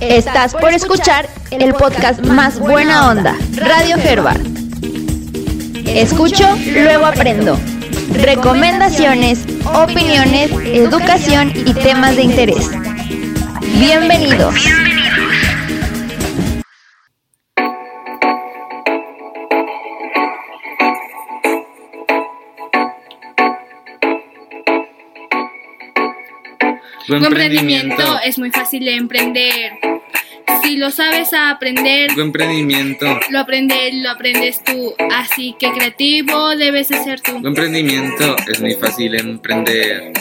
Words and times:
Estás 0.00 0.54
por 0.54 0.72
escuchar 0.72 1.28
el 1.50 1.74
podcast 1.74 2.24
más 2.24 2.60
buena 2.60 3.10
onda, 3.10 3.36
Radio 3.56 3.96
Herbert. 3.96 4.40
Escucho, 5.86 6.46
luego 6.72 7.04
aprendo. 7.04 7.58
Recomendaciones, 8.12 9.44
opiniones, 9.74 10.52
educación 10.66 11.52
y 11.52 11.74
temas 11.74 12.14
de 12.14 12.22
interés. 12.22 12.70
Bienvenidos. 13.80 14.54
Tu 27.08 27.14
emprendimiento 27.14 28.20
es 28.22 28.38
muy 28.38 28.50
fácil 28.50 28.84
de 28.84 28.94
emprender. 28.94 29.87
Si 30.62 30.76
lo 30.76 30.90
sabes 30.90 31.32
aprender, 31.32 32.12
Tu 32.14 32.20
emprendimiento. 32.20 33.06
lo 33.30 33.40
aprendes, 33.40 33.94
lo 33.94 34.10
aprendes 34.10 34.62
tú. 34.64 34.94
Así 35.12 35.54
que 35.58 35.70
creativo 35.72 36.56
debes 36.56 36.88
de 36.88 37.02
ser 37.02 37.20
tú. 37.20 37.40
Tu 37.40 37.46
emprendimiento 37.48 38.36
es 38.50 38.60
muy 38.60 38.74
fácil 38.74 39.14
emprender. 39.14 40.12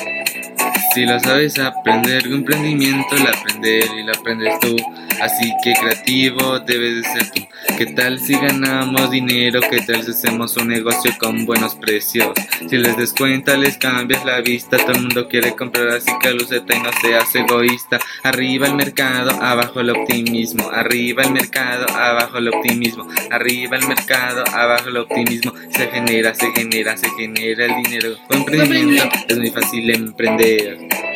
Si 0.94 1.06
lo 1.06 1.20
sabes 1.20 1.60
aprender, 1.60 2.24
tu 2.24 2.34
emprendimiento 2.34 3.16
lo 3.16 3.30
aprender 3.30 3.84
y 4.00 4.04
lo 4.04 4.12
aprendes 4.14 4.60
tú. 4.60 4.76
Así 5.22 5.52
que 5.64 5.74
creativo 5.74 6.60
debes 6.60 7.02
de 7.02 7.10
ser 7.10 7.32
tú. 7.32 7.48
¿Qué 7.78 7.88
tal 7.88 8.20
si 8.20 8.34
ganamos 8.34 9.12
dinero? 9.12 9.60
¿Qué 9.70 9.82
tal 9.82 10.04
si 10.04 10.12
hacemos 10.12 10.56
un 10.58 10.68
negocio 10.68 11.12
con 11.20 11.46
buenos 11.46 11.76
precios? 11.76 12.30
Si 12.70 12.78
les 12.78 12.98
descuenta, 12.98 13.58
les 13.58 13.78
cambias 13.78 14.24
la 14.26 14.42
vista. 14.42 14.78
Todo 14.78 14.94
el 14.94 15.02
mundo 15.02 15.28
quiere 15.28 15.56
comprar, 15.56 15.90
así 15.90 16.12
que 16.22 16.34
luceta 16.34 16.76
y 16.76 16.80
no 16.80 16.90
seas 17.02 17.34
egoísta. 17.36 18.00
Arriba 18.24 18.68
el 18.68 18.76
mercado, 18.76 19.32
abajo 19.42 19.80
el 19.80 19.90
optimismo. 19.90 20.70
Arriba 20.70 21.24
el 21.24 21.32
mercado, 21.32 21.86
abajo 21.96 22.38
el 22.38 22.50
optimismo. 22.50 23.08
Arriba 23.32 23.78
el 23.78 23.88
mercado, 23.88 24.44
abajo 24.54 24.90
el 24.90 24.98
optimismo. 24.98 25.54
Se 25.70 25.88
genera, 25.88 26.34
se 26.34 26.52
genera, 26.52 26.96
se 26.96 27.10
genera 27.12 27.66
el 27.66 27.84
dinero. 27.84 28.16
Emprendimiento 28.30 29.16
es 29.28 29.38
muy 29.38 29.50
fácil 29.50 29.90
emprender. 29.90 31.07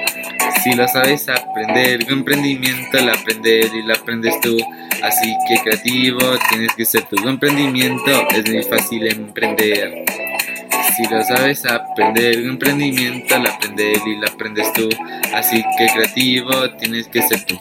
Si 0.64 0.76
lo 0.76 0.88
sabes 0.88 1.28
aprender, 1.28 2.06
tu 2.06 2.14
emprendimiento 2.14 3.00
lo 3.00 3.12
aprender 3.14 3.66
y 3.74 3.82
lo 3.82 3.94
aprendes 3.96 4.40
tú. 4.42 4.56
Así 5.02 5.36
que 5.48 5.60
creativo 5.64 6.20
tienes 6.50 6.76
que 6.76 6.86
ser. 6.86 7.04
Tu 7.06 7.28
emprendimiento 7.28 8.12
es 8.30 8.48
muy 8.48 8.62
fácil 8.64 9.08
emprender. 9.08 10.06
Si 10.96 11.04
lo 11.12 11.24
sabes 11.24 11.66
aprender, 11.66 12.36
tu 12.36 12.50
emprendimiento 12.50 13.40
lo 13.40 13.50
aprender 13.50 13.98
y 14.06 14.18
lo 14.18 14.28
aprendes 14.28 14.72
tú. 14.74 14.88
Así 15.34 15.64
que 15.78 15.88
creativo 15.88 16.70
tienes 16.78 17.08
que 17.08 17.24
ser 17.24 17.44
tú. 17.46 17.60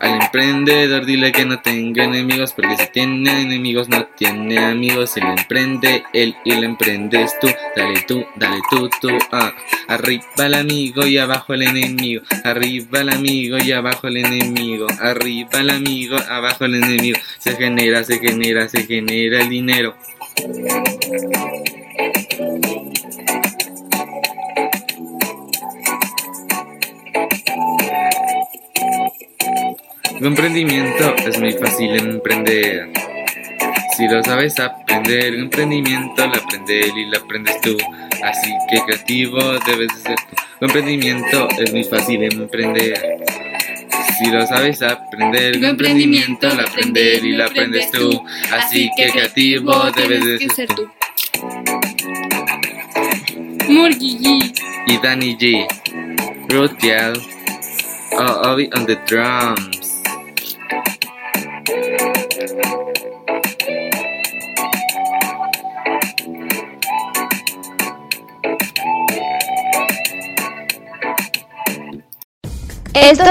Al 0.00 0.22
emprendedor 0.22 1.04
dile 1.04 1.30
que 1.30 1.44
no 1.44 1.60
tenga 1.60 2.04
enemigos 2.04 2.54
porque 2.54 2.74
si 2.76 2.86
tiene 2.86 3.42
enemigos 3.42 3.88
no 3.90 4.06
tiene 4.16 4.58
amigos. 4.58 5.10
Si 5.10 5.20
lo 5.20 5.30
emprende 5.30 6.04
él 6.14 6.34
y 6.44 6.54
lo 6.54 6.62
emprendes 6.62 7.38
tú, 7.38 7.48
dale 7.76 8.00
tú, 8.08 8.24
dale 8.36 8.60
tú, 8.70 8.88
tú. 9.00 9.10
Ah. 9.30 9.52
Arriba 9.88 10.46
el 10.46 10.54
amigo 10.54 11.06
y 11.06 11.18
abajo 11.18 11.52
el 11.52 11.62
enemigo. 11.62 12.22
Arriba 12.44 13.00
el 13.00 13.10
amigo 13.10 13.58
y 13.58 13.72
abajo 13.72 14.08
el 14.08 14.16
enemigo. 14.16 14.86
Arriba 15.00 15.60
el 15.60 15.70
amigo, 15.70 16.16
abajo 16.28 16.64
el 16.64 16.76
enemigo. 16.76 17.18
Se 17.38 17.56
genera, 17.56 18.02
se 18.02 18.18
genera, 18.18 18.68
se 18.68 18.84
genera 18.84 19.42
el 19.42 19.50
dinero. 19.50 19.94
Tu 30.20 30.26
emprendimiento 30.26 31.16
es 31.16 31.40
muy 31.40 31.52
fácil 31.54 31.96
emprender. 31.96 32.90
Si 33.96 34.06
lo 34.06 34.22
sabes 34.22 34.60
aprender, 34.60 35.32
un 35.32 35.44
emprendimiento 35.44 36.26
lo 36.26 36.34
aprendes 36.34 36.92
y 36.94 37.06
lo 37.06 37.16
aprendes 37.16 37.58
tú. 37.62 37.74
Así 38.22 38.52
que 38.68 38.82
creativo 38.82 39.40
debes 39.64 39.88
de 39.88 40.02
ser 40.02 40.16
tú. 40.16 40.36
Tu 40.58 40.64
emprendimiento 40.66 41.48
es 41.58 41.72
muy 41.72 41.84
fácil 41.84 42.22
emprender. 42.22 43.16
Si 44.18 44.30
lo 44.30 44.46
sabes 44.46 44.82
aprender, 44.82 45.56
un 45.56 45.64
emprendimiento 45.64 46.54
lo 46.54 46.68
aprendes 46.68 47.24
y 47.24 47.32
lo 47.32 47.44
aprendes 47.46 47.90
tú. 47.90 48.22
Así 48.52 48.90
que 48.98 49.08
creativo 49.08 49.90
debes 49.92 50.22
de 50.22 50.50
ser 50.50 50.68
tú. 50.68 50.86
Murguillí. 53.70 54.52
Y 54.86 54.98
Danny 54.98 55.34
G. 55.38 55.66
Rutial. 56.50 57.14
Oh, 58.18 58.50
Obi 58.50 58.68
on 58.74 58.84
the 58.84 58.96
drums. 59.06 59.79
Esto 62.40 62.56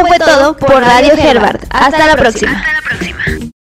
fue 0.06 0.20
todo 0.20 0.56
por 0.58 0.84
Radio 0.84 1.14
Herbert. 1.14 1.64
Hasta 1.72 2.06
la 2.06 2.16
próxima. 2.16 2.52
Hasta 2.52 2.74
la 2.74 2.82
próxima. 2.82 3.19